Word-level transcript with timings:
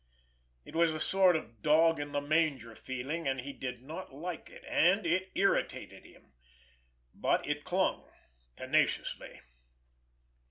It 0.65 0.75
was 0.75 0.91
a 0.95 0.99
sort 0.99 1.35
of 1.35 1.61
dog 1.61 1.99
in 1.99 2.11
the 2.11 2.21
manger 2.21 2.73
feeling, 2.73 3.27
and 3.27 3.41
he 3.41 3.53
did 3.53 3.83
not 3.83 4.11
like 4.11 4.49
it, 4.49 4.63
and 4.67 5.05
it 5.05 5.29
irritated 5.35 6.05
him—but 6.05 7.47
it 7.47 7.65
clung 7.65 8.09
tenaciously. 8.55 9.41